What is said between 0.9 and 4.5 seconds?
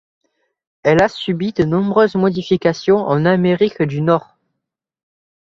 a subi de nombreuses modifications en Amérique du Nord.